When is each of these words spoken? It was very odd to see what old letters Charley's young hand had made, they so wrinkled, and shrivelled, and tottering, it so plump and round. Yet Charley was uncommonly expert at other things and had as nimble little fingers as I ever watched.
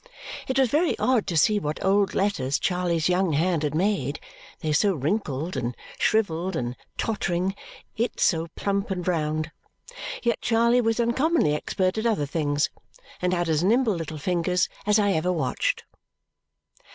It 0.47 0.57
was 0.57 0.71
very 0.71 0.97
odd 0.97 1.27
to 1.27 1.37
see 1.37 1.59
what 1.59 1.85
old 1.85 2.15
letters 2.15 2.57
Charley's 2.57 3.07
young 3.07 3.33
hand 3.33 3.61
had 3.61 3.75
made, 3.75 4.19
they 4.61 4.71
so 4.73 4.95
wrinkled, 4.95 5.55
and 5.55 5.77
shrivelled, 5.99 6.55
and 6.55 6.75
tottering, 6.97 7.53
it 7.95 8.19
so 8.19 8.47
plump 8.55 8.89
and 8.89 9.07
round. 9.07 9.51
Yet 10.23 10.41
Charley 10.41 10.81
was 10.81 10.99
uncommonly 10.99 11.53
expert 11.53 11.99
at 11.99 12.07
other 12.07 12.25
things 12.25 12.67
and 13.21 13.31
had 13.31 13.47
as 13.47 13.63
nimble 13.63 13.93
little 13.93 14.17
fingers 14.17 14.67
as 14.87 14.97
I 14.97 15.11
ever 15.11 15.31
watched. 15.31 15.83